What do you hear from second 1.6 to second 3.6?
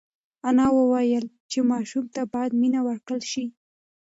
ماشوم ته باید مینه ورکړل شي.